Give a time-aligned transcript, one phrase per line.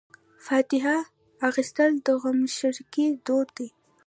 [0.45, 0.97] فاتحه
[1.49, 3.67] اخیستل د غمشریکۍ دود دی.